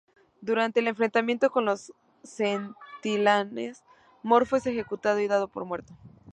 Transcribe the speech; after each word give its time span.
Durante 0.41 0.79
el 0.79 0.87
enfrentamiento 0.87 1.51
con 1.51 1.65
los 1.65 1.93
Centinelas, 2.23 3.83
Morfo 4.23 4.55
es 4.55 4.65
ejecutado 4.65 5.19
y 5.19 5.27
dado 5.27 5.47
por 5.47 5.65
muerto. 5.65 5.93